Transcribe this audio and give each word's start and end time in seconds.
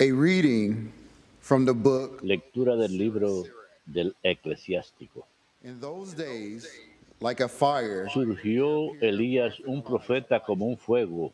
A 0.00 0.10
reading 0.10 0.92
from 1.38 1.64
the 1.64 1.72
book 1.72 2.20
Lectura 2.24 2.76
del 2.76 2.98
libro 2.98 3.44
del 3.86 4.12
eclesiástico. 4.24 5.24
In 5.62 5.80
those 5.80 6.14
days, 6.14 6.66
like 7.20 7.38
a 7.40 7.48
fire, 7.48 8.08
Surgió 8.08 8.90
Elías 9.00 9.60
un 9.60 9.84
profeta 9.84 10.40
como 10.40 10.66
un 10.66 10.76
fuego, 10.76 11.32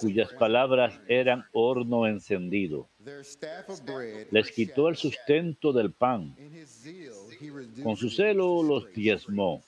cuyas 0.00 0.34
palabras 0.34 1.00
eran 1.08 1.46
horno 1.54 2.06
encendido. 2.06 2.90
Les 4.30 4.50
quitó 4.50 4.90
el 4.90 4.96
sustento 4.96 5.72
del 5.72 5.92
pan, 5.92 6.36
con 7.82 7.96
su 7.96 8.10
celo 8.10 8.62
los 8.62 8.92
diezmó. 8.92 9.62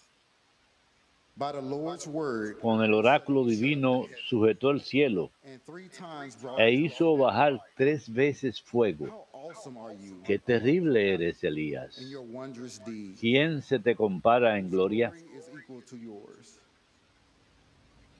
Con 2.61 2.84
el 2.84 2.93
oráculo 2.93 3.46
divino 3.46 4.06
sujetó 4.28 4.70
el 4.70 4.83
cielo 4.83 5.30
and 5.45 5.60
three 5.65 5.88
times 5.88 6.37
brought 6.41 6.60
e 6.60 6.70
hizo 6.70 7.16
bajar 7.16 7.60
tres 7.77 8.12
veces 8.12 8.60
fuego. 8.60 9.06
How 9.06 9.51
awesome 9.51 9.79
are 9.79 9.96
you 9.96 10.23
Qué 10.24 10.38
terrible 10.38 11.15
eres, 11.15 11.42
Elías. 11.42 11.98
in 11.98 12.10
your 12.10 12.27
wondrous 12.30 12.79
deeds? 12.84 13.18
¿Quién 13.20 13.62
se 13.62 13.79
te 13.79 13.95
compara 13.95 14.59
en 14.59 14.70
gloria? 14.70 15.12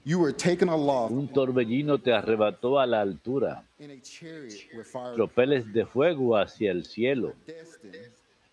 Un 0.03 1.27
torbellino 1.27 1.99
te 1.99 2.11
arrebató 2.11 2.79
a 2.79 2.87
la 2.87 3.01
altura, 3.01 3.63
in 3.77 3.91
a 3.91 4.01
chariot 4.01 4.73
with 4.73 4.85
fire 4.85 5.15
tropeles 5.15 5.71
de 5.71 5.85
fuego 5.85 6.35
hacia 6.35 6.71
el 6.71 6.85
cielo. 6.85 7.35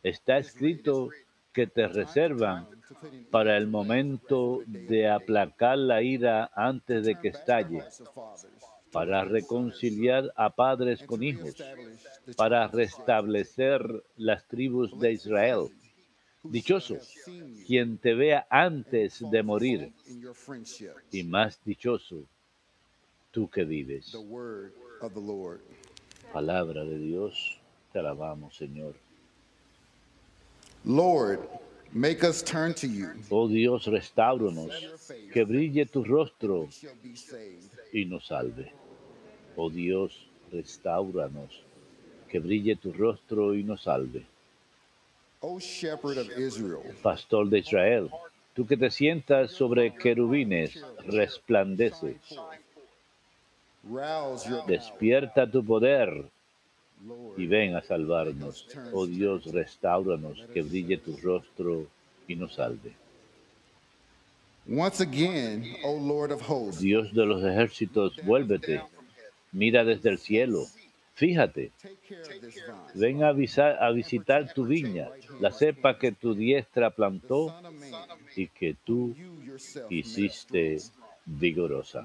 Está 0.03 0.39
escrito 0.39 1.09
que 1.53 1.67
te 1.67 1.89
reservan 1.89 2.67
para 3.31 3.57
el 3.57 3.67
momento 3.67 4.63
de 4.67 5.09
aplacar 5.09 5.79
la 5.79 6.03
ira 6.03 6.51
antes 6.55 7.05
de 7.05 7.17
que 7.17 7.29
estalle, 7.29 7.83
para 8.93 9.25
reconciliar 9.25 10.33
a 10.37 10.51
padres 10.51 11.03
con 11.03 11.23
hijos, 11.23 11.57
para 12.37 12.69
restablecer 12.69 13.83
las 14.17 14.47
tribus 14.47 14.99
de 14.99 15.13
Israel. 15.13 15.69
Dichoso 16.43 16.97
quien 17.67 17.99
te 17.99 18.15
vea 18.15 18.47
antes 18.49 19.23
de 19.31 19.43
morir, 19.43 19.93
y 21.11 21.25
más 21.25 21.63
dichoso 21.65 22.25
tú 23.31 23.49
que 23.49 23.65
vives. 23.65 24.17
Palabra 26.33 26.85
de 26.85 26.99
Dios, 26.99 27.61
te 27.93 27.99
alabamos, 27.99 28.57
Señor. 28.57 28.95
Lord, 30.89 31.41
make 31.93 32.25
us 32.25 32.43
turn 32.43 32.73
to 32.73 32.87
you. 32.87 33.11
Oh 33.31 33.47
Dios, 33.47 33.85
restauranos, 33.85 34.73
que 35.31 35.45
brille 35.45 35.85
tu 35.85 36.03
rostro 36.03 36.67
y 37.93 38.07
nos 38.07 38.27
salve. 38.27 38.73
Oh 39.55 39.69
Dios, 39.69 40.13
restauranos, 40.51 41.63
que 42.31 42.39
brille 42.41 42.75
tu 42.77 42.95
rostro 42.95 43.55
y 43.55 43.63
nos 43.63 43.83
salve. 43.83 44.25
O 45.41 45.61
shepherd 45.61 46.17
of 46.17 46.39
Israel, 46.39 46.83
Pastor 47.03 47.51
de 47.51 47.59
Israel, 47.59 48.09
tú 48.55 48.67
que 48.67 48.79
te 48.79 48.91
sientas 48.91 49.53
sobre 49.53 49.95
querubines, 49.95 50.83
resplandece, 51.05 52.17
despierta 54.67 55.47
tu 55.51 55.63
poder. 55.63 56.25
Y 57.37 57.47
ven 57.47 57.77
a 57.77 57.83
salvarnos. 57.83 58.67
Oh 58.93 59.07
Dios, 59.07 59.47
restauranos, 59.47 60.45
que 60.53 60.63
brille 60.63 60.99
tu 60.99 61.17
rostro 61.17 61.87
y 62.27 62.37
nos 62.37 62.55
salve. 62.55 62.93
Once 64.71 65.01
again, 65.03 65.65
O 65.83 65.99
Lord 65.99 66.31
of 66.31 66.43
hosts, 66.47 66.83
Dios 66.83 67.15
de 67.15 67.25
los 67.25 67.43
ejércitos, 67.43 68.15
vuélvete, 68.23 68.83
mira 69.51 69.83
desde 69.83 70.11
el 70.11 70.19
cielo, 70.19 70.67
fíjate, 71.15 71.71
ven 72.95 73.23
a, 73.23 73.29
a 73.31 73.91
visitar 73.93 74.53
tu 74.53 74.67
viña, 74.67 75.09
la 75.41 75.53
cepa 75.53 75.99
que 75.99 76.13
tu 76.13 76.35
diestra 76.35 76.91
plantó 76.91 77.55
y 78.37 78.49
que 78.49 78.77
tú 78.85 79.15
hiciste 79.89 80.77
vigorosa. 81.25 82.05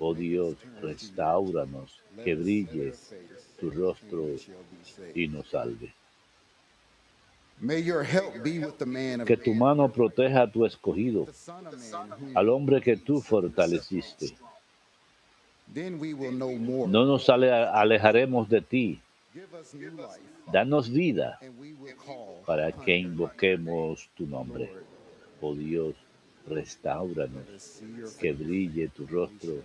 Oh 0.00 0.14
Dios, 0.14 0.56
restauranos, 0.80 2.02
que 2.24 2.34
brille 2.34 2.92
tu 3.62 3.70
rostro 3.70 4.26
y 5.14 5.28
nos 5.28 5.48
salve. 5.48 5.94
Que 9.24 9.36
tu 9.36 9.54
mano 9.54 9.88
proteja 9.88 10.42
a 10.42 10.50
tu 10.50 10.66
escogido, 10.66 11.28
al 12.34 12.48
hombre 12.48 12.80
que 12.80 12.96
tú 12.96 13.20
fortaleciste. 13.20 14.34
then 15.72 15.98
we 16.00 16.12
will 16.12 16.32
know 16.32 16.52
more. 16.58 16.88
No 16.88 17.06
nos 17.06 17.28
ale- 17.30 17.52
alejaremos 17.52 18.48
de 18.48 18.60
ti. 18.60 19.00
Danos 20.52 20.90
vida 20.90 21.38
para 22.44 22.72
que 22.72 22.96
invoquemos 22.96 24.08
tu 24.16 24.26
nombre. 24.26 24.70
Oh 25.40 25.54
Dios, 25.54 25.94
restauranos, 26.48 27.46
que 28.20 28.32
brille 28.32 28.88
tu 28.88 29.06
rostro 29.06 29.62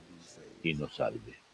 y 0.63 0.75
nos 0.75 0.95
salve. 0.95 1.46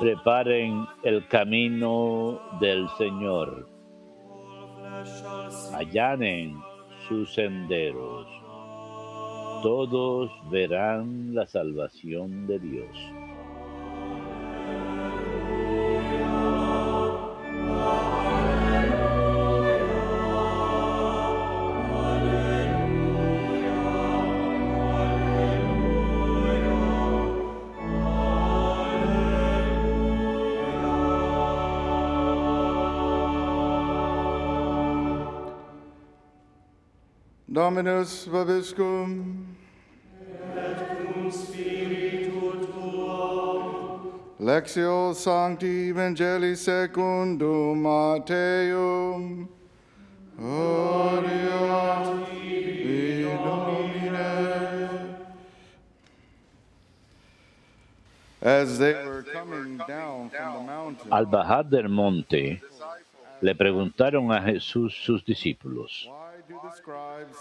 Preparen 0.00 0.86
el 1.02 1.28
camino 1.28 2.40
del 2.58 2.88
Señor. 2.96 3.68
Allanen 5.74 6.58
sus 7.06 7.34
senderos. 7.34 8.26
Todos 9.62 10.30
verán 10.50 11.34
la 11.34 11.46
salvación 11.46 12.46
de 12.46 12.58
Dios. 12.60 12.96
Dominus 37.60 38.26
vobiscum. 38.26 39.44
Lectio 44.40 45.14
Sancti 45.14 45.90
Evangelii 45.90 46.56
secundum 46.56 47.82
Mateum. 47.82 49.46
Gloria 50.38 52.02
tibi, 52.30 53.24
Domine. 53.44 55.16
As 58.40 58.78
they 58.78 58.94
were 59.04 59.22
coming 59.22 59.76
down 59.86 60.30
from 60.30 60.54
the 60.54 60.60
mountain, 60.72 61.12
Al 61.12 61.26
bajar 61.26 61.68
del 61.68 61.90
monte, 61.90 62.62
le 63.42 63.54
preguntaron 63.54 64.32
a 64.32 64.40
Jesús 64.40 64.94
sus 65.04 65.22
discípulos, 65.22 66.08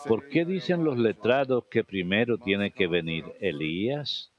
¿por 0.07 0.27
qué 0.29 0.45
dicen 0.45 0.83
los 0.83 0.97
letrados 0.97 1.65
que 1.69 1.83
primero 1.83 2.37
tiene 2.37 2.71
que 2.71 2.87
venir 2.87 3.25
Elías? 3.39 4.31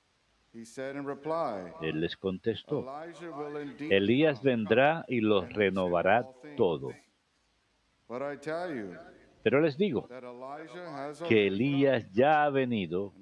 Él 0.52 2.00
les 2.00 2.16
contestó, 2.16 2.84
Elías 3.78 4.42
vendrá 4.42 5.04
y 5.06 5.20
los 5.20 5.52
renovará 5.52 6.26
todo. 6.56 6.90
Pero 9.42 9.60
les 9.60 9.78
digo 9.78 10.08
que 11.28 11.46
Elías 11.46 12.10
ya 12.12 12.44
ha 12.44 12.50
venido 12.50 13.14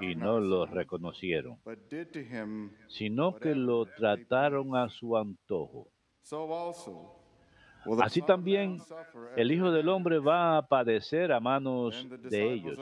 y 0.00 0.14
no 0.14 0.40
lo 0.40 0.66
reconocieron, 0.66 1.58
sino 2.88 3.36
que 3.36 3.54
lo 3.54 3.86
trataron 3.86 4.76
a 4.76 4.88
su 4.88 5.16
antojo. 5.16 5.88
Así 8.00 8.22
también 8.22 8.78
el 9.36 9.52
Hijo 9.52 9.70
del. 9.70 9.88
Hombre 9.88 10.18
va 10.18 10.58
a 10.58 10.62
padecer 10.62 11.32
a 11.32 11.40
manos 11.40 12.06
de 12.22 12.52
ellos. 12.52 12.78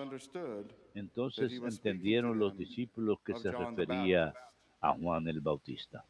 Entonces 0.94 1.52
entendieron 1.52 2.38
los 2.38 2.56
discípulos 2.56 3.18
que 3.24 3.34
se 3.34 3.50
refería 3.50 4.32
a 4.80 4.92
Juan 4.92 5.26
el 5.28 5.40
Bautista. 5.40 6.04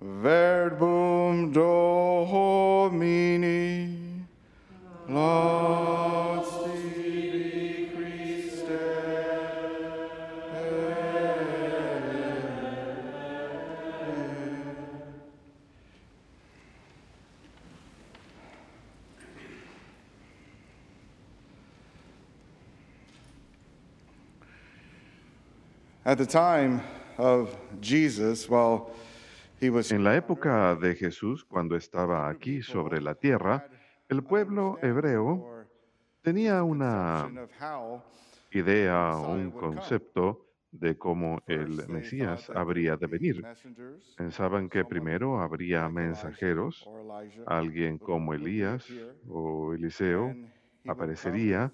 Verbum 0.00 1.52
Domini 1.52 2.36
En 29.90 30.04
la 30.04 30.14
época 30.14 30.76
de 30.76 30.94
Jesús, 30.94 31.44
cuando 31.44 31.74
estaba 31.74 32.28
aquí 32.28 32.62
sobre 32.62 33.00
la 33.00 33.16
tierra, 33.16 33.68
el 34.08 34.22
pueblo 34.22 34.78
hebreo 34.82 35.66
tenía 36.22 36.62
una 36.62 37.28
idea 38.52 39.16
o 39.16 39.32
un 39.32 39.50
concepto 39.50 40.46
de 40.70 40.96
cómo 40.96 41.42
el 41.48 41.88
Mesías 41.88 42.50
habría 42.50 42.96
de 42.96 43.06
venir. 43.08 43.44
Pensaban 44.16 44.68
que 44.68 44.84
primero 44.84 45.40
habría 45.40 45.88
mensajeros, 45.88 46.88
alguien 47.46 47.98
como 47.98 48.32
Elías 48.32 48.86
o 49.28 49.74
Eliseo 49.74 50.36
aparecería 50.86 51.72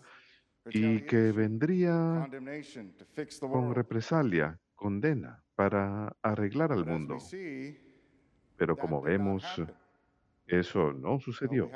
y 0.70 1.00
que 1.02 1.32
vendría 1.32 2.28
con 3.40 3.74
represalia, 3.74 4.58
condena, 4.74 5.42
para 5.54 6.16
arreglar 6.22 6.72
al 6.72 6.86
mundo. 6.86 7.18
Pero 8.56 8.76
como 8.76 9.02
vemos, 9.02 9.44
eso 10.46 10.92
no 10.92 11.18
sucedió. 11.18 11.70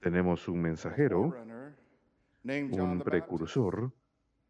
Tenemos 0.00 0.48
un 0.48 0.60
mensajero, 0.60 1.34
un 2.44 3.02
precursor 3.04 3.92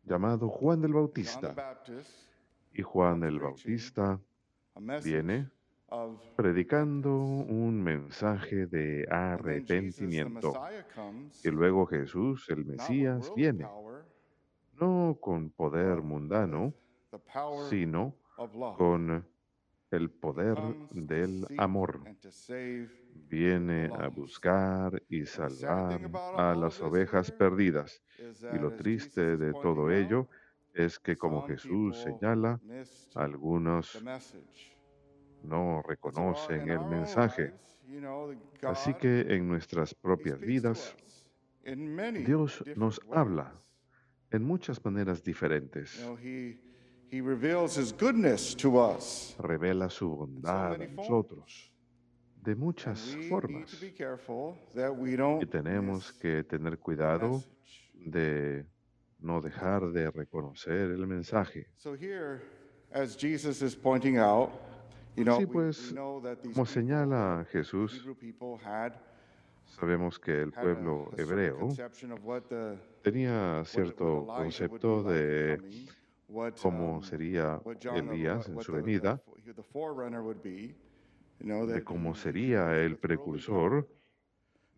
llamado 0.02 0.48
Juan 0.48 0.84
el 0.84 0.92
Bautista. 0.92 1.54
Y 2.72 2.82
Juan 2.82 3.22
el 3.22 3.38
Bautista 3.40 4.20
viene 5.02 5.48
predicando 6.36 7.16
un 7.16 7.82
mensaje 7.82 8.66
de 8.66 9.06
arrepentimiento. 9.10 10.54
Y 11.44 11.50
luego 11.50 11.86
Jesús, 11.86 12.48
el 12.48 12.64
Mesías, 12.64 13.32
viene, 13.34 13.66
no 14.80 15.16
con 15.20 15.50
poder 15.50 16.02
mundano, 16.02 16.74
sino 17.68 18.14
con 18.76 19.26
el 19.90 20.10
poder 20.10 20.58
del 20.90 21.46
amor. 21.56 22.02
Viene 23.28 23.90
a 23.98 24.08
buscar 24.08 25.02
y 25.08 25.24
salvar 25.24 26.10
a 26.36 26.54
las 26.54 26.80
ovejas 26.80 27.30
perdidas. 27.30 28.02
Y 28.52 28.58
lo 28.58 28.74
triste 28.74 29.36
de 29.36 29.52
todo 29.52 29.90
ello 29.90 30.28
es 30.74 30.98
que, 30.98 31.16
como 31.16 31.46
Jesús 31.46 31.98
señala, 32.02 32.60
algunos 33.14 34.02
no 35.46 35.82
reconocen 35.82 36.68
el 36.68 36.84
mensaje. 36.86 37.52
Así 38.62 38.94
que 38.94 39.20
en 39.34 39.48
nuestras 39.48 39.94
propias 39.94 40.40
vidas, 40.40 40.96
Dios 42.24 42.64
nos 42.76 43.00
habla 43.10 43.52
en 44.30 44.42
muchas 44.42 44.84
maneras 44.84 45.22
diferentes. 45.22 46.04
Revela 49.38 49.88
su 49.88 50.08
bondad 50.08 50.74
a 50.74 50.86
nosotros 50.88 51.72
de 52.46 52.54
muchas 52.54 53.16
formas. 53.28 53.80
Y 55.42 55.46
tenemos 55.46 56.12
que 56.12 56.44
tener 56.44 56.78
cuidado 56.78 57.42
de 57.94 58.64
no 59.18 59.40
dejar 59.40 59.90
de 59.90 60.10
reconocer 60.10 60.90
el 60.92 61.06
mensaje. 61.06 61.66
Así 65.24 65.46
pues, 65.46 65.94
como 66.52 66.66
señala 66.66 67.46
Jesús, 67.50 68.06
sabemos 69.64 70.18
que 70.18 70.42
el 70.42 70.52
pueblo 70.52 71.10
hebreo 71.16 71.68
tenía 73.02 73.62
cierto 73.64 74.26
concepto 74.26 75.02
de 75.02 75.58
cómo 76.60 77.02
sería 77.02 77.60
Elías 77.94 78.48
en 78.48 78.60
su 78.60 78.72
venida, 78.72 79.22
de 81.38 81.82
cómo 81.82 82.14
sería 82.14 82.76
el 82.78 82.96
precursor, 82.98 83.88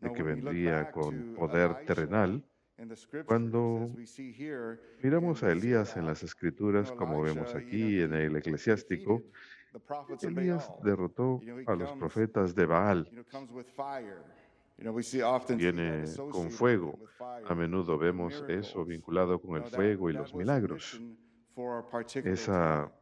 de 0.01 0.13
que 0.13 0.23
vendría 0.23 0.91
con 0.93 1.35
poder 1.35 1.85
terrenal. 1.85 2.45
Cuando 3.27 3.91
miramos 5.03 5.43
a 5.43 5.51
Elías 5.51 5.97
en 5.97 6.07
las 6.07 6.23
escrituras, 6.23 6.93
como 6.93 7.23
vemos 7.23 7.53
aquí 7.57 8.01
en 8.01 8.15
el 8.15 8.37
eclesiástico, 8.37 9.25
Elías 10.23 10.71
derrotó 10.83 11.41
a 11.67 11.75
los 11.75 11.93
profetas 11.93 12.55
de 12.55 12.67
Baal. 12.67 13.11
Viene 15.57 16.05
con 16.31 16.51
fuego. 16.51 16.99
A 17.47 17.55
menudo 17.55 17.99
vemos 17.99 18.45
eso 18.49 18.85
vinculado 18.85 19.41
con 19.41 19.57
el 19.57 19.65
fuego 19.65 20.11
y 20.11 20.13
los 20.13 20.35
milagros. 20.35 21.01
Esa 22.25 22.93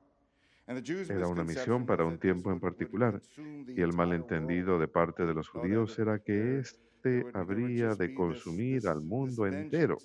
era 0.66 1.28
una 1.28 1.44
misión 1.44 1.86
para 1.86 2.04
un 2.04 2.18
tiempo 2.18 2.50
en 2.50 2.60
particular. 2.60 3.20
y 3.68 3.80
el 3.80 3.92
malentendido 3.92 4.78
de 4.78 4.88
parte 4.88 5.24
de 5.24 5.34
los 5.34 5.48
judíos 5.48 5.98
era 5.98 6.18
que 6.18 6.62
habría 7.34 7.94
de 7.94 8.14
consumir 8.14 8.86
al 8.88 9.02
mundo 9.02 9.46
entero, 9.46 9.96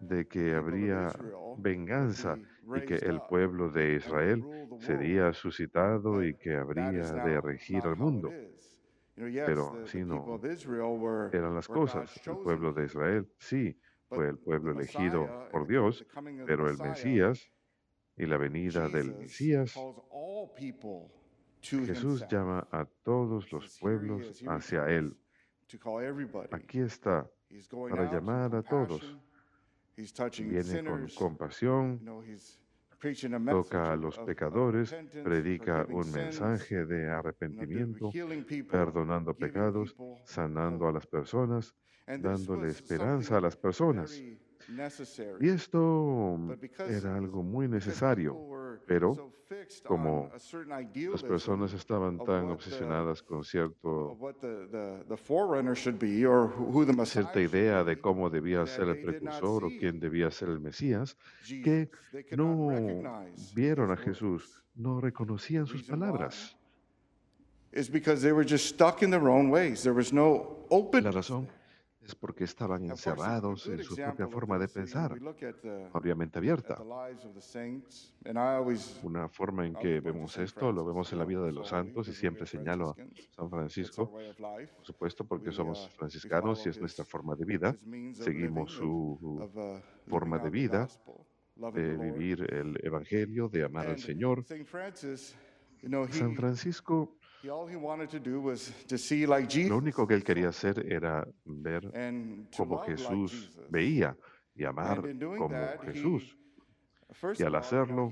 de 0.00 0.26
que 0.26 0.54
habría 0.54 1.12
venganza 1.58 2.36
y 2.76 2.80
que 2.82 2.96
el 2.96 3.20
pueblo 3.28 3.70
de 3.70 3.94
Israel 3.94 4.44
sería 4.78 5.32
suscitado 5.32 6.22
y 6.22 6.34
que 6.34 6.56
habría 6.56 7.12
de 7.12 7.40
regir 7.40 7.82
al 7.84 7.96
mundo. 7.96 8.30
Pero 9.14 9.82
así 9.82 10.04
no 10.04 10.40
eran 11.32 11.54
las 11.54 11.68
cosas. 11.68 12.20
El 12.26 12.38
pueblo 12.38 12.72
de 12.72 12.84
Israel 12.84 13.28
sí 13.38 13.76
fue 14.08 14.28
el 14.28 14.38
pueblo 14.38 14.72
elegido 14.72 15.48
por 15.50 15.66
Dios, 15.66 16.06
pero 16.46 16.68
el 16.70 16.78
Mesías 16.78 17.50
y 18.16 18.26
la 18.26 18.36
venida 18.36 18.88
del 18.88 19.14
Mesías, 19.14 19.74
Jesús 21.60 22.26
llama 22.28 22.66
a 22.70 22.84
todos 23.02 23.52
los 23.52 23.78
pueblos 23.78 24.42
hacia 24.46 24.86
Él. 24.86 25.16
Aquí 26.50 26.80
está, 26.80 27.30
para 27.90 28.10
llamar 28.10 28.54
a 28.54 28.62
todos. 28.62 29.16
Viene 30.38 30.84
con 30.84 31.08
compasión, 31.14 32.00
toca 33.46 33.92
a 33.92 33.96
los 33.96 34.18
pecadores, 34.18 34.96
predica 35.24 35.86
un 35.88 36.10
mensaje 36.10 36.84
de 36.84 37.10
arrepentimiento, 37.10 38.10
perdonando 38.70 39.34
pecados, 39.34 39.94
sanando 40.24 40.88
a 40.88 40.92
las 40.92 41.06
personas, 41.06 41.74
dándole 42.06 42.68
esperanza 42.68 43.36
a 43.38 43.40
las 43.40 43.56
personas. 43.56 44.22
Y 45.40 45.48
esto 45.48 46.38
era 46.88 47.16
algo 47.16 47.42
muy 47.42 47.68
necesario, 47.68 48.34
pero 48.86 49.32
como 49.84 50.30
las 51.10 51.22
personas 51.22 51.72
estaban 51.72 52.18
tan 52.18 52.50
obsesionadas 52.50 53.22
con 53.22 53.44
cierto, 53.44 54.18
cierta 57.06 57.40
idea 57.40 57.84
de 57.84 57.98
cómo 57.98 58.28
debía 58.28 58.66
ser 58.66 58.88
el 58.88 59.02
precursor 59.02 59.64
o 59.64 59.68
quién 59.68 59.98
debía 59.98 60.30
ser 60.30 60.50
el 60.50 60.60
Mesías, 60.60 61.16
que 61.46 61.90
no 62.36 62.68
vieron 63.54 63.90
a 63.90 63.96
Jesús, 63.96 64.62
no 64.74 65.00
reconocían 65.00 65.66
sus 65.66 65.82
palabras. 65.82 66.56
La 71.04 71.10
razón 71.10 71.48
es 72.08 72.14
porque 72.14 72.44
estaban 72.44 72.84
encerrados 72.84 73.66
en 73.66 73.82
su 73.84 73.94
propia 73.94 74.26
forma 74.28 74.58
de 74.58 74.66
pensar, 74.68 75.12
we 75.12 75.20
look 75.20 75.44
at 75.44 75.54
the- 75.60 75.90
una 75.92 76.14
mente 76.14 76.38
at 76.38 76.38
abierta. 76.38 76.76
Una 79.02 79.28
forma 79.28 79.66
en 79.66 79.74
que 79.74 80.00
vemos 80.00 80.38
esto 80.38 80.72
lo 80.72 80.84
vemos 80.86 81.12
en 81.12 81.18
la 81.18 81.26
vida 81.26 81.42
de 81.42 81.52
los 81.52 81.68
santos 81.68 82.08
y 82.08 82.14
siempre 82.14 82.46
señalo 82.46 82.90
a. 82.90 82.94
San 83.30 83.50
Francisco, 83.50 84.10
por 84.10 84.86
supuesto, 84.86 85.24
porque 85.24 85.52
somos 85.52 85.86
uh, 85.86 85.90
franciscanos 85.98 86.64
y 86.64 86.70
es 86.70 86.80
nuestra 86.80 87.04
forma 87.04 87.36
de 87.36 87.44
vida. 87.44 87.76
Seguimos 88.14 88.72
su 88.72 89.18
uh, 89.20 89.80
forma 90.08 90.38
de 90.38 90.50
vida, 90.50 90.88
de 91.74 91.96
vivir 91.98 92.42
el 92.54 92.78
Evangelio, 92.82 93.48
de 93.48 93.64
amar 93.64 93.86
al 93.88 93.98
Señor. 93.98 94.44
San 96.10 96.34
Francisco, 96.34 97.17
he- 97.42 97.48
all 97.50 97.68
he 97.68 97.76
wanted 97.76 98.08
to 98.10 98.18
do 98.18 98.40
was 98.40 98.72
to 98.86 98.96
see 98.98 99.26
like 99.26 99.48
Jesus. 99.48 99.70
lo 99.70 99.78
único 99.78 100.06
que 100.06 100.14
él 100.14 100.24
quería 100.24 100.48
hacer 100.48 100.84
era 100.90 101.26
ver 101.44 101.90
like 102.50 102.78
Jesús 102.84 103.56
veía 103.70 104.16
y 104.54 104.64
amar 104.64 105.02
como 105.36 105.56
Jesús. 105.84 106.36
Y 107.38 107.42
al 107.42 107.54
hacerlo, 107.54 108.10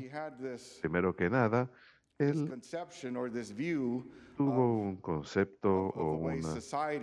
Primero 0.80 1.14
que 1.14 1.28
nada, 1.28 1.70
él 2.18 2.48
conception 2.48 3.16
or 3.16 3.30
this 3.30 3.52
view 3.54 4.10
tuvo 4.36 4.78
un 4.80 4.96
concepto 4.96 5.70
o 5.70 6.16
una 6.16 6.54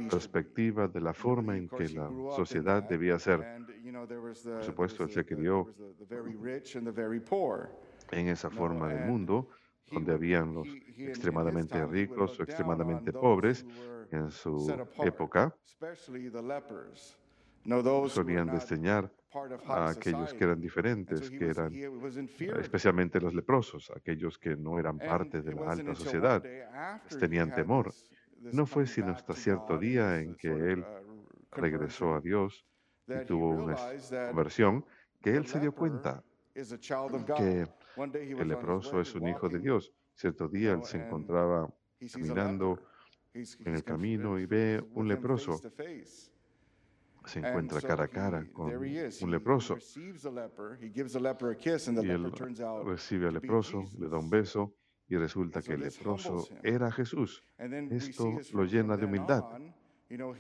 perspectiva 0.09 0.87
de 0.87 1.01
la 1.01 1.13
forma 1.13 1.55
en 1.55 1.67
que 1.69 1.89
la 1.89 2.09
sociedad 2.35 2.81
debía 2.83 3.19
ser. 3.19 3.41
there 4.07 4.63
supuesto, 4.63 5.03
él 5.03 5.11
se 5.11 5.23
crió 5.23 5.67
en 8.11 8.27
esa 8.27 8.49
forma 8.49 8.87
del 8.87 9.05
mundo, 9.05 9.49
donde 9.93 10.13
habían 10.13 10.53
los 10.53 10.67
extremadamente 10.97 11.85
ricos 11.85 12.39
o 12.39 12.43
extremadamente 12.43 13.11
pobres. 13.11 13.65
En 14.11 14.29
su 14.29 14.71
época 15.03 15.55
solían 18.07 18.49
of 18.49 19.69
a 19.69 19.89
aquellos 19.89 20.33
que 20.33 20.43
eran 20.43 20.61
diferentes, 20.61 21.29
que 21.29 21.47
eran 21.47 21.73
especialmente 22.59 23.19
los 23.19 23.33
leprosos, 23.33 23.91
aquellos 23.95 24.37
que 24.37 24.55
no 24.55 24.79
eran 24.79 24.99
parte 24.99 25.41
de 25.41 25.53
la 25.53 25.71
alta 25.71 25.95
sociedad. 25.95 26.43
tenían 27.19 27.53
temor. 27.53 27.93
No 28.51 28.65
fue 28.65 28.85
sino 28.85 29.11
hasta 29.11 29.33
to 29.33 29.39
cierto 29.39 29.77
día 29.77 30.19
en 30.19 30.35
que 30.35 30.49
él 30.49 30.79
uh, 30.81 31.55
regresó 31.55 32.13
a 32.13 32.19
Dios 32.19 32.65
y 33.07 33.25
tuvo 33.25 33.49
una 33.51 33.77
conversión, 34.27 34.85
que 35.21 35.35
él 35.35 35.47
se 35.47 35.61
dio 35.61 35.71
cuenta 35.71 36.23
que 37.35 37.67
el 38.13 38.47
leproso 38.47 39.01
es 39.01 39.15
un 39.15 39.27
hijo 39.27 39.49
de 39.49 39.59
Dios. 39.59 39.91
Cierto 40.13 40.47
día 40.47 40.71
él 40.71 40.77
know, 40.77 40.85
se 40.85 40.97
encontraba 40.97 41.73
caminando 42.11 42.79
en 43.33 43.73
el 43.73 43.83
camino 43.83 44.39
y 44.39 44.45
ve 44.45 44.83
un 44.93 45.07
leproso. 45.07 45.59
se 47.25 47.39
encuentra 47.39 47.81
cara 47.81 48.03
a 48.03 48.07
cara 48.07 48.45
con 48.51 48.71
un 48.75 49.31
leproso. 49.31 49.77
y 52.03 52.09
él 52.09 52.31
recibe 52.85 53.27
al 53.27 53.33
leproso, 53.33 53.85
le 53.97 54.09
da 54.09 54.17
un 54.19 54.29
beso 54.29 54.75
y 55.07 55.15
resulta 55.17 55.61
que 55.61 55.73
el 55.73 55.81
leproso 55.81 56.47
era 56.61 56.91
Jesús. 56.91 57.43
Esto 57.57 58.39
lo 58.53 58.65
llena 58.65 58.97
de 58.97 59.05
humildad 59.05 59.43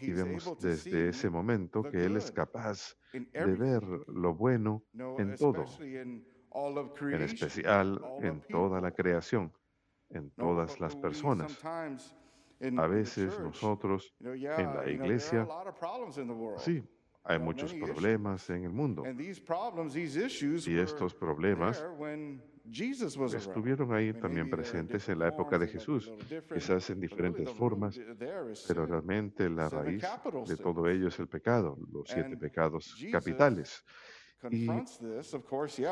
y 0.01 0.11
vemos 0.11 0.57
desde 0.59 1.09
ese 1.09 1.29
momento 1.29 1.83
que 1.83 2.05
él 2.05 2.17
es 2.17 2.31
capaz 2.31 2.95
de 3.11 3.55
ver 3.55 3.83
lo 4.07 4.33
bueno 4.33 4.83
No, 4.93 5.19
en 5.19 5.35
todo, 5.35 5.65
en 5.79 7.21
especial 7.21 8.01
en 8.21 8.41
toda 8.41 8.79
la 8.81 8.91
creación, 8.91 9.51
en 10.09 10.29
todas 10.31 10.79
las 10.79 10.95
personas. 10.95 11.59
A 12.77 12.87
veces 12.87 13.39
nosotros 13.39 14.13
en 14.19 14.75
la 14.75 14.89
iglesia, 14.89 15.47
sí, 16.57 16.83
hay 17.23 17.39
muchos 17.39 17.73
problemas 17.73 18.49
en 18.49 18.65
el 18.65 18.71
mundo. 18.71 19.03
Y 20.65 20.77
estos 20.77 21.13
problemas 21.15 21.83
estuvieron 23.33 23.93
ahí 23.93 24.13
también 24.13 24.49
presentes 24.49 25.09
en 25.09 25.19
la 25.19 25.27
época 25.27 25.59
de 25.59 25.67
Jesús, 25.67 26.11
quizás 26.53 26.89
en 26.89 26.99
but 26.99 27.11
really 27.11 27.33
diferentes 27.33 27.49
formas, 27.49 27.99
pero 28.67 28.85
realmente 28.85 29.49
la 29.49 29.69
raíz 29.69 30.03
de 30.47 30.57
todo 30.57 30.87
ello 30.87 31.07
es 31.07 31.19
el 31.19 31.27
pecado, 31.27 31.77
los 31.91 32.07
siete 32.07 32.37
pecados 32.37 32.95
capitales. 33.11 33.83
Y 34.49 34.67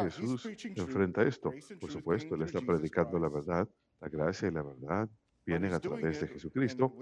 Jesús 0.01 0.45
enfrenta 0.75 1.23
esto. 1.23 1.53
Por 1.79 1.91
supuesto, 1.91 2.35
Él 2.35 2.41
está 2.43 2.59
predicando 2.61 3.17
la 3.19 3.29
verdad, 3.29 3.67
la 3.99 4.09
gracia 4.09 4.49
y 4.49 4.51
la 4.51 4.63
verdad 4.63 5.09
vienen 5.45 5.73
a 5.73 5.79
través 5.79 6.21
de 6.21 6.27
Jesucristo, 6.27 6.95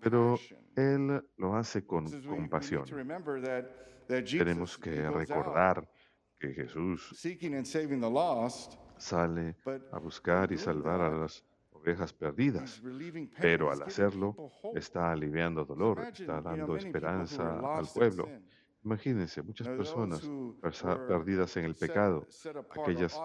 pero. 0.00 0.38
Él 0.76 1.22
lo 1.38 1.56
hace 1.56 1.86
con 1.86 2.04
compasión. 2.22 2.84
Tenemos 4.06 4.76
que 4.76 5.10
recordar 5.10 5.88
que 6.38 6.52
Jesús 6.52 7.18
sale 8.96 9.56
a 9.92 9.98
buscar 9.98 10.52
y 10.52 10.58
salvar 10.58 11.00
a 11.00 11.10
las 11.10 11.44
ovejas 11.72 12.12
perdidas, 12.12 12.82
pero 13.40 13.70
al 13.70 13.82
hacerlo 13.82 14.50
está 14.74 15.12
aliviando 15.12 15.64
dolor, 15.64 16.00
está 16.12 16.40
dando 16.40 16.76
esperanza 16.76 17.58
al 17.76 17.86
pueblo. 17.94 18.28
Imagínense, 18.84 19.42
muchas 19.42 19.68
personas 19.68 20.28
perdidas 21.08 21.56
en 21.56 21.64
el 21.64 21.74
pecado, 21.74 22.26
aquellas 22.70 23.18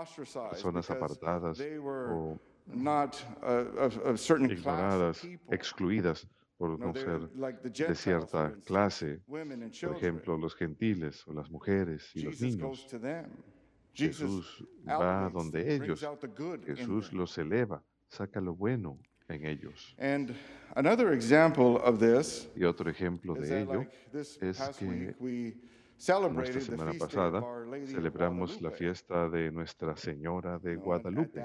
personas 0.49 0.89
apartadas 0.89 1.59
o 1.59 2.39
uh, 2.67 4.43
ignoradas, 4.49 5.27
excluidas 5.49 6.27
por 6.57 6.79
No, 6.79 6.93
ser 6.93 7.27
de 7.29 7.95
cierta 7.95 8.53
clase, 8.65 9.21
por 9.27 9.95
ejemplo, 9.97 10.37
los 10.37 10.55
gentiles 10.55 11.27
o 11.27 11.33
las 11.33 11.49
mujeres 11.49 12.15
y 12.15 12.21
los 12.21 12.39
niños. 12.39 12.87
Jesús 13.93 14.65
va 14.87 15.29
donde 15.29 15.75
ellos, 15.75 16.05
Jesús 16.65 17.13
los 17.13 17.37
eleva, 17.37 17.83
saca 18.07 18.39
lo 18.39 18.55
bueno 18.55 18.97
en 19.27 19.45
ellos. 19.45 19.95
And 19.99 20.35
another 20.75 21.13
example 21.13 21.77
of 21.83 21.99
this 21.99 22.49
Y 22.55 22.63
otro 22.63 22.89
ejemplo 22.89 23.35
de 23.35 23.61
ello, 23.61 23.85
es 24.13 24.37
que 24.77 25.15
nuestra 26.31 26.61
semana 26.61 26.93
pasada 26.97 27.43
celebramos 27.85 28.61
la 28.61 28.71
fiesta 28.71 29.29
de 29.29 29.51
Nuestra 29.51 29.95
Señora 29.95 30.57
de 30.57 30.75
Guadalupe. 30.75 31.43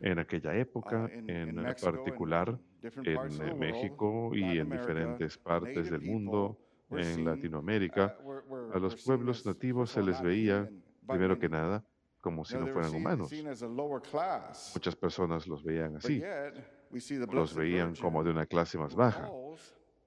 En 0.00 0.18
aquella 0.18 0.56
época, 0.56 1.04
uh, 1.04 1.30
en 1.30 1.58
and 1.60 1.80
particular, 1.80 2.58
en 2.82 3.40
eh, 3.40 3.54
México 3.54 4.32
y 4.34 4.58
en 4.58 4.68
diferentes 4.68 5.38
partes 5.38 5.90
del 5.92 6.02
mundo, 6.02 6.58
en 6.98 7.04
seen, 7.04 7.24
Latinoamérica, 7.24 8.16
were- 8.24 8.74
a 8.74 8.78
los 8.78 8.96
pueblos 9.04 9.44
nativos 9.46 9.90
se 9.90 10.02
les 10.02 10.20
veía, 10.22 10.70
primero 11.06 11.38
que 11.38 11.48
nada, 11.48 11.84
como 12.20 12.44
si 12.44 12.56
No, 12.56 12.66
fueran 12.68 12.94
humanos. 12.94 13.30
Muchas 14.74 14.96
personas 14.96 15.46
los 15.46 15.62
veían 15.62 15.96
así, 15.96 16.22
los 17.30 17.54
veían 17.54 17.94
como 17.96 18.22
de 18.22 18.30
una 18.30 18.46
clase 18.46 18.78
más 18.78 18.94
baja, 18.94 19.30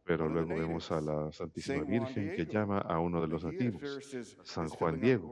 pero 0.03 0.27
luego 0.29 0.55
vemos 0.55 0.91
a 0.91 1.01
la 1.01 1.31
Santísima 1.31 1.83
Virgen 1.83 2.31
que 2.35 2.45
llama 2.45 2.79
a 2.79 2.99
uno 2.99 3.21
de 3.21 3.27
los 3.27 3.43
nativos, 3.43 3.81
San 4.43 4.69
Juan 4.69 4.99
Diego. 4.99 5.27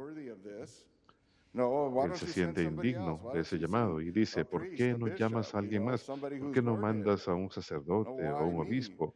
why 1.55 2.05
Él 2.07 2.15
se 2.15 2.27
siente 2.27 2.63
indigno 2.63 3.29
de 3.31 3.41
ese 3.41 3.57
llamado 3.59 4.01
y 4.01 4.11
dice, 4.11 4.43
¿por 4.43 4.67
qué 4.69 4.95
no 4.97 5.07
llamas 5.15 5.53
a 5.53 5.59
alguien 5.59 5.85
más? 5.85 6.05
¿Por 6.05 6.51
qué 6.51 6.61
no 6.61 6.75
mandas 6.77 7.27
a 7.27 7.35
un 7.35 7.49
sacerdote 7.51 8.09
o 8.09 8.37
a 8.37 8.43
un 8.47 8.59
obispo, 8.59 9.15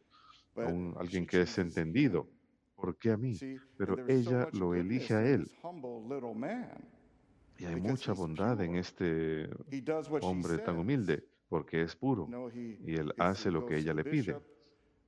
a 0.60 0.66
un, 0.68 0.94
alguien 0.98 1.26
que 1.26 1.42
es 1.42 1.58
entendido? 1.58 2.28
¿Por 2.74 2.96
qué 2.96 3.10
a 3.10 3.16
mí? 3.16 3.36
Pero 3.76 4.06
ella 4.08 4.48
lo 4.52 4.74
elige 4.74 5.14
a 5.14 5.26
él. 5.26 5.50
Y 7.58 7.64
hay 7.64 7.80
mucha 7.80 8.12
bondad 8.12 8.60
en 8.60 8.76
este 8.76 9.48
He 9.70 9.80
does 9.80 10.08
what 10.08 10.20
she 10.20 10.26
hombre 10.26 10.58
tan 10.58 10.78
humilde, 10.78 11.24
porque 11.48 11.82
es 11.82 11.96
puro. 11.96 12.28
Y 12.86 12.94
él 12.94 13.12
hace 13.18 13.50
lo 13.50 13.66
que 13.66 13.78
ella 13.78 13.92
le 13.92 14.04
pide. 14.04 14.36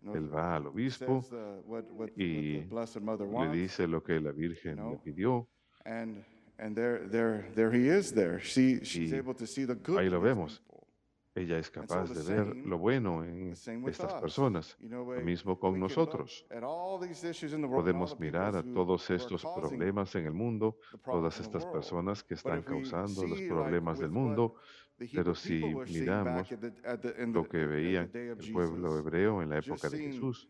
Él 0.02 0.34
va 0.34 0.56
al 0.56 0.66
obispo, 0.66 1.22
y 2.16 2.64
le 2.64 3.50
dice 3.52 3.86
lo 3.86 4.02
que 4.02 4.18
la 4.18 4.32
Virgen 4.32 4.76
le 4.90 4.96
pidió. 4.96 5.46
and 5.84 6.24
and 6.58 6.76
there 6.76 7.08
there 7.08 7.50
there 7.54 7.70
he 7.70 7.88
is 7.88 8.12
there. 8.12 8.38
She 8.40 8.80
she's 8.82 9.12
Y 9.12 9.16
able 9.16 9.34
to 9.34 9.46
see 9.46 9.64
the 9.64 9.74
good. 9.74 9.98
ahí 9.98 10.10
lo 10.10 10.20
vemos. 10.20 10.62
Ella 11.34 11.58
es 11.58 11.70
capaz 11.70 12.12
de 12.12 12.34
ver 12.34 12.56
lo 12.56 12.78
bueno 12.78 13.24
en 13.24 13.52
estas 13.52 14.14
personas. 14.14 14.76
Lo 14.80 15.04
mismo 15.22 15.58
con 15.58 15.78
nosotros. 15.78 16.44
Podemos 17.70 18.18
mirar 18.18 18.56
a 18.56 18.62
todos 18.62 19.08
estos 19.10 19.42
problemas 19.42 20.14
en 20.16 20.26
el 20.26 20.32
mundo, 20.32 20.78
todas 21.04 21.38
estas 21.38 21.64
personas 21.66 22.24
que 22.24 22.34
están 22.34 22.62
causando 22.62 23.24
los 23.26 23.40
problemas 23.42 24.00
del 24.00 24.10
mundo, 24.10 24.56
pero 25.14 25.34
si 25.34 25.60
miramos 25.60 26.50
lo 26.50 27.44
que 27.48 27.64
of 27.64 28.14
el 28.14 28.52
pueblo 28.52 28.98
hebreo 28.98 29.40
en 29.40 29.48
la 29.48 29.58
época 29.58 29.88
de 29.88 29.98
Jesús, 29.98 30.48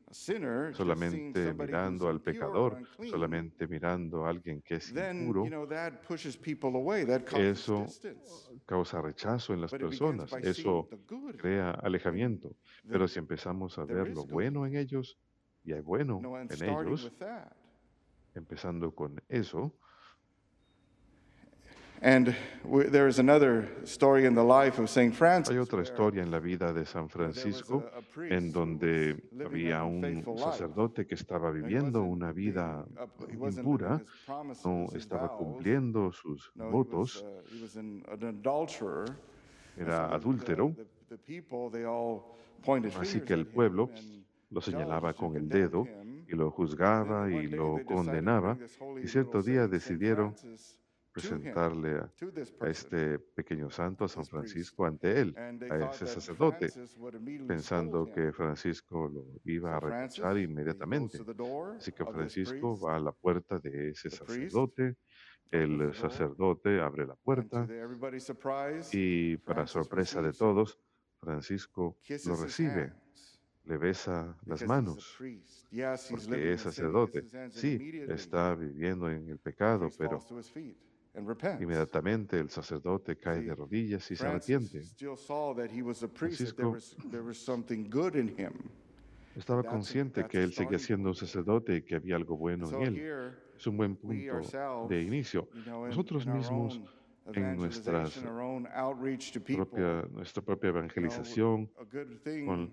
solamente 0.73 1.55
mirando 1.55 2.09
al 2.09 2.21
pecador, 2.21 2.83
solamente 3.09 3.69
mirando 3.69 4.27
a 4.27 4.31
alguien 4.31 4.61
que 4.63 4.77
es 4.77 4.93
impuro, 4.93 5.45
eso. 7.39 7.87
Causa 8.71 9.03
rechazo 9.03 9.53
en 9.53 9.63
las 9.63 9.73
personas, 9.73 10.33
eso 10.43 10.89
crea 11.37 11.73
alejamiento. 11.73 12.55
Pero 12.89 13.09
si 13.09 13.19
empezamos 13.19 13.77
a 13.79 13.85
ver 13.85 14.15
lo 14.15 14.25
bueno 14.25 14.65
en 14.65 14.77
ellos, 14.77 15.19
y 15.65 15.73
hay 15.73 15.81
bueno 15.81 16.23
en 16.39 16.63
ellos, 16.63 17.13
empezando 18.33 18.95
con 18.95 19.21
eso. 19.29 19.75
Hay 25.51 25.59
otra 25.59 25.83
historia 25.83 26.23
en 26.23 26.31
la 26.31 26.39
vida 26.39 26.73
de 26.73 26.87
San 26.87 27.11
Francisco 27.11 27.85
en 28.17 28.51
donde 28.51 29.23
había 29.45 29.85
un 29.85 30.25
sacerdote 30.39 31.07
que 31.07 31.15
estaba 31.15 31.51
viviendo 31.51 32.03
una 32.03 32.33
vida 32.33 32.87
impura, 33.31 34.01
no 34.65 34.87
estaba 34.95 35.37
cumpliendo 35.37 36.11
sus 36.11 36.51
votos, 36.55 37.23
uh, 37.23 39.05
era 39.77 40.07
adúltero, 40.15 40.75
así 42.99 43.21
que 43.21 43.35
el 43.35 43.47
pueblo 43.47 43.91
lo 44.51 44.61
señalaba 44.63 45.13
con 45.13 45.37
el 45.37 45.49
dedo 45.51 45.87
y 46.27 46.35
lo 46.35 46.51
juzgaba 46.51 47.31
y 47.31 47.47
lo 47.47 47.85
condenaba, 47.85 48.57
y 49.03 49.07
cierto 49.07 49.43
día 49.43 49.69
decidieron 49.69 50.35
presentarle 51.13 51.99
a, 51.99 52.69
este 52.69 53.19
pequeño 53.19 53.71
santo, 53.71 54.05
a 54.05 54.09
San. 54.09 54.25
Francisco, 54.25 54.87
ante 54.87 55.21
él, 55.21 55.35
a 55.37 55.91
ese 55.91 56.07
sacerdote, 56.07 56.71
pensando 57.47 58.11
que. 58.13 58.31
Francisco 58.33 59.09
lo 59.09 59.41
iba 59.45 59.77
a 59.77 59.81
goes 59.81 60.21
inmediatamente. 60.39 61.19
Así 61.77 61.93
que 61.93 62.05
Francisco 62.05 62.79
va 62.81 62.97
a 62.97 63.01
la 63.01 63.13
puerta 63.13 63.59
de 63.59 63.91
ese 63.91 64.09
sacerdote, 64.11 64.97
el 65.51 65.93
sacerdote 65.95 66.81
abre 66.81 67.07
la 67.07 67.17
puerta 67.17 67.67
y 68.93 69.37
para 69.39 69.67
sorpresa 69.67 70.23
de 70.23 70.33
todos, 70.33 70.79
Francisco 71.19 71.99
lo 72.27 72.37
recibe, 72.37 72.93
le 73.65 73.77
besa 73.77 74.39
las 74.47 74.67
manos, 74.67 75.17
porque 76.11 76.53
es 76.53 76.61
sacerdote. 76.61 77.27
Sí, 77.51 78.01
está 78.09 78.55
viviendo 78.55 79.11
en 79.11 79.29
el 79.29 79.39
pecado, 79.39 79.89
pero 79.99 80.21
inmediatamente 81.61 82.39
el 82.39 82.51
sacerdote 82.51 83.17
cae 83.17 83.41
de 83.43 83.55
rodillas 83.55 84.09
y 84.11 84.17
se 84.17 84.23
arrepiente. 84.31 84.83
Francisco. 86.39 86.63
Estaba 89.37 89.63
consciente 89.71 90.21
que 90.29 90.39
él 90.39 90.53
seguía 90.53 90.79
siendo 90.87 91.09
un 91.11 91.15
sacerdote 91.15 91.77
y 91.77 91.83
que 91.83 91.95
había 91.97 92.17
algo 92.17 92.37
bueno 92.37 92.67
en 92.67 92.83
él. 92.83 92.95
Es 93.57 93.67
un 93.67 93.77
buen 93.77 93.97
punto 93.97 94.15
de 94.89 95.03
inicio. 95.03 95.49
Nosotros 95.89 96.27
mismos, 96.35 96.81
en 97.27 97.43
nuestras 97.57 98.15
propia, 99.57 100.09
nuestra 100.13 100.43
propia 100.43 100.69
evangelización 100.71 101.71
con- 102.47 102.73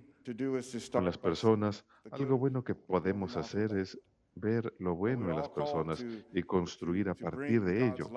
con 1.00 1.06
las 1.06 1.17
personas, 1.17 1.86
algo 2.24 2.38
bueno 2.38 2.63
que 2.63 2.74
podemos 2.75 3.36
hacer 3.39 3.77
es 3.77 4.00
ver 4.39 4.74
lo 4.79 4.96
bueno 4.96 5.29
en 5.29 5.36
las 5.36 5.50
personas 5.50 6.06
y 6.34 6.44
construir 6.44 7.10
a 7.10 7.15
partir 7.15 7.63
de 7.63 7.88
ello. 7.88 8.10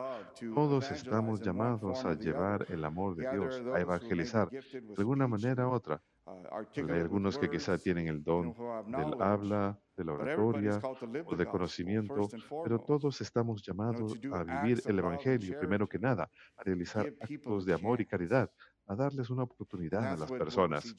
Todos 0.54 0.90
estamos 0.90 1.40
llamados 1.40 2.04
a 2.04 2.14
llevar 2.14 2.66
el 2.68 2.84
amor 2.84 3.16
de 3.16 3.26
Dios, 3.30 3.62
a 3.72 3.80
evangelizar 3.80 4.48
de 4.50 4.94
alguna 4.98 5.26
manera 5.26 5.68
u 5.68 5.72
otra. 5.72 6.02
uh, 6.26 6.30
Hay 6.30 6.46
articulate 6.50 6.92
with 6.92 7.02
algunos 7.02 7.38
que 7.38 7.48
quizá 7.48 7.78
tienen 7.78 8.06
el 8.08 8.22
don 8.22 8.54
del 8.86 9.14
habla, 9.20 9.78
de 9.96 10.04
la 10.04 10.12
oratoria 10.12 10.80
o 11.26 11.36
de 11.36 11.46
conocimiento, 11.46 12.28
pero 12.62 12.78
todos 12.78 13.20
estamos 13.20 13.62
llamados 13.62 14.18
a 14.32 14.44
vivir 14.44 14.82
el 14.86 14.98
Evangelio, 14.98 15.58
primero 15.58 15.88
que 15.88 15.98
nada, 15.98 16.30
a 16.56 16.62
realizar 16.62 17.12
actos 17.20 17.64
de 17.64 17.74
amor 17.74 18.00
y 18.00 18.06
caridad, 18.06 18.50
a 18.90 18.96
darles 18.96 19.30
una 19.30 19.44
oportunidad 19.44 20.04
a 20.04 20.16
las 20.16 20.32
personas. 20.32 20.96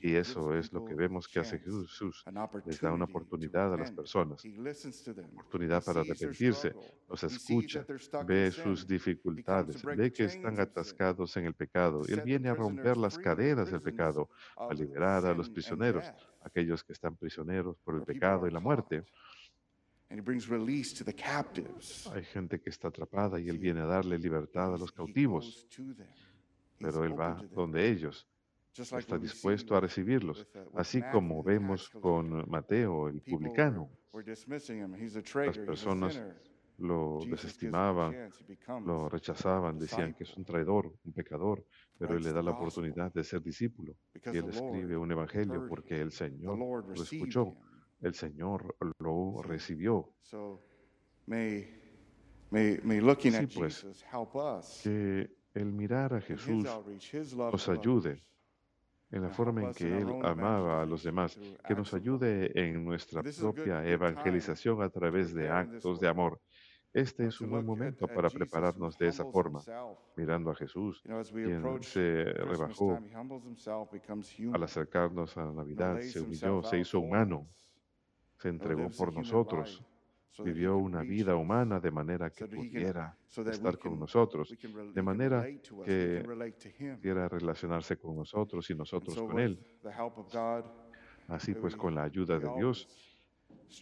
Y 0.00 0.14
eso 0.14 0.54
es 0.54 0.72
lo 0.72 0.84
que 0.84 0.94
vemos 0.94 1.26
que 1.26 1.40
hace 1.40 1.58
Jesús. 1.58 2.24
Les 2.64 2.80
da 2.80 2.92
una 2.92 3.06
oportunidad 3.06 3.74
a 3.74 3.76
las 3.76 3.90
personas, 3.90 4.40
oportunidad 5.32 5.84
para 5.84 6.02
arrepentirse, 6.02 6.72
los 7.08 7.24
escucha, 7.24 7.84
ve 8.24 8.52
sus 8.52 8.86
dificultades, 8.86 9.82
ve 9.82 10.12
que 10.12 10.26
están 10.26 10.60
atascados 10.60 11.36
en 11.36 11.46
el 11.46 11.54
pecado. 11.54 12.02
Él 12.06 12.22
viene 12.24 12.50
a 12.50 12.54
romper 12.54 12.96
las 12.96 13.18
cadenas 13.18 13.68
del 13.68 13.82
pecado, 13.82 14.30
a 14.56 14.72
liberar 14.72 15.26
a 15.26 15.34
los 15.34 15.50
prisioneros, 15.50 16.06
aquellos 16.40 16.84
que 16.84 16.92
están 16.92 17.16
prisioneros 17.16 17.76
por 17.78 17.96
el 17.96 18.02
pecado 18.02 18.46
y 18.46 18.52
la 18.52 18.60
muerte. 18.60 19.04
Hay 22.14 22.22
gente 22.22 22.60
que 22.60 22.70
está 22.70 22.88
atrapada 22.88 23.40
y 23.40 23.48
Él 23.48 23.58
viene 23.58 23.80
a 23.80 23.86
darle 23.86 24.18
libertad 24.18 24.72
a 24.72 24.78
los 24.78 24.92
cautivos, 24.92 25.66
pero 26.84 27.04
Él 27.04 27.18
va 27.18 27.42
donde 27.52 27.88
ellos, 27.88 28.28
está 28.76 29.18
dispuesto 29.18 29.74
a 29.74 29.80
recibirlos, 29.80 30.46
uh, 30.54 30.78
así 30.78 31.00
como 31.12 31.42
vemos 31.42 31.88
con 31.88 32.48
Mateo, 32.50 33.08
el 33.08 33.22
publicano. 33.22 33.90
a 34.12 35.66
personas. 35.66 36.22
Lo 36.76 37.20
desestimaban, 37.30 38.32
lo 38.84 39.08
rechazaban, 39.08 39.78
decían 39.78 40.12
que 40.12 40.24
es 40.24 40.36
un 40.36 40.44
traidor, 40.44 40.92
un 41.04 41.12
pecador, 41.12 41.64
pero 41.96 42.16
Él 42.16 42.24
le 42.24 42.32
da 42.32 42.42
la 42.42 42.50
oportunidad 42.50 43.12
de 43.12 43.22
ser 43.22 43.40
discípulo. 43.40 43.94
Y 44.12 44.36
Él 44.36 44.48
escribe 44.48 44.96
un 44.96 45.12
evangelio 45.12 45.68
porque 45.68 46.00
el 46.00 46.10
Señor 46.10 46.58
lo 46.58 46.94
escuchó, 46.94 47.56
el 48.00 48.14
Señor 48.14 48.74
lo 48.98 49.40
recibió. 49.42 50.14
So 50.22 50.64
may, 51.26 51.64
may, 52.50 52.80
may 52.82 53.00
looking 53.00 53.30
Sí, 53.30 53.38
at 53.38 53.50
pues, 53.54 53.86
Que 54.82 55.30
el 55.54 55.72
mirar 55.72 56.14
a 56.14 56.20
Jesús 56.20 56.64
nos 57.36 57.68
ayude 57.68 58.22
en 59.10 59.22
la 59.22 59.30
forma 59.30 59.62
en 59.62 59.72
que 59.72 59.98
Él 59.98 60.08
amaba 60.24 60.82
a 60.82 60.86
los 60.86 61.04
demás, 61.04 61.38
que 61.66 61.74
nos 61.74 61.94
ayude 61.94 62.50
en 62.60 62.84
nuestra 62.84 63.22
propia 63.22 63.86
evangelización 63.86 64.82
a 64.82 64.90
través 64.90 65.32
de 65.32 65.48
actos 65.48 66.00
de 66.00 66.08
amor. 66.08 66.40
Este 66.92 67.26
es 67.26 67.40
un 67.40 67.50
buen 67.50 67.66
momento 67.66 68.08
para 68.08 68.30
prepararnos 68.30 68.98
de 68.98 69.08
esa 69.08 69.24
forma, 69.24 69.60
mirando 70.16 70.50
a 70.50 70.54
Jesús, 70.54 71.02
quien 71.32 71.82
se 71.82 72.24
rebajó 72.24 72.98
al 74.52 74.62
acercarnos 74.62 75.36
a 75.36 75.44
la 75.44 75.52
Navidad, 75.52 76.00
se 76.00 76.20
humilló, 76.20 76.62
se 76.62 76.78
hizo 76.78 77.00
humano, 77.00 77.46
se 78.38 78.48
entregó 78.48 78.88
por 78.90 79.12
nosotros, 79.12 79.84
vivió 80.42 80.76
una 80.76 81.02
vida 81.02 81.36
humana 81.36 81.78
de 81.80 81.90
manera 81.90 82.30
que 82.30 82.46
pudiera 82.46 83.16
estar 83.28 83.78
con 83.78 83.98
nosotros, 83.98 84.54
de 84.94 85.02
manera 85.02 85.46
que 85.84 86.24
pudiera 86.96 87.28
relacionarse 87.28 87.96
con 87.96 88.16
nosotros 88.16 88.68
y 88.70 88.74
nosotros 88.74 89.14
so 89.14 89.26
con 89.26 89.38
Él. 89.38 89.58
Así 91.28 91.54
pues, 91.54 91.76
con 91.76 91.94
la 91.94 92.02
ayuda 92.02 92.38
de 92.38 92.50
Dios, 92.56 92.88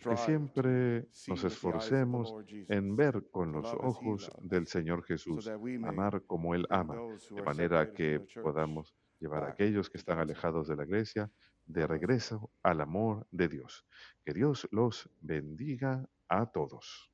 que 0.03 0.17
siempre 0.17 1.09
nos 1.29 1.45
esforcemos 1.45 2.35
en 2.69 2.97
ver 2.97 3.25
con 3.31 3.53
los 3.53 3.73
ojos 3.75 4.31
del 4.41 4.67
Señor 4.67 5.05
Jesús, 5.05 5.49
amar 5.49 6.23
como 6.27 6.55
Él 6.55 6.67
ama, 6.71 6.97
de 7.31 7.43
manera 7.43 7.93
que 7.93 8.21
podamos 8.43 8.95
llevar 9.19 9.45
a 9.45 9.49
aquellos 9.51 9.89
que 9.89 9.99
están 9.99 10.19
alejados 10.19 10.69
de 10.69 10.77
la 10.77 10.85
iglesia 10.85 11.31
de 11.67 11.87
regreso 11.87 12.51
al 12.63 12.81
amor 12.81 13.27
de 13.31 13.49
Dios. 13.49 13.87
Que 14.25 14.33
Dios 14.33 14.69
los 14.73 15.09
bendiga 15.21 16.09
a 16.41 16.47
todos. 16.47 17.12